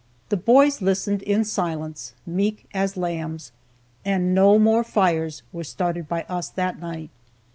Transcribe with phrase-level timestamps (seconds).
[0.29, 3.51] The boys listened in silence, meek as lambs,
[4.03, 7.11] and no more fires were started by us that night.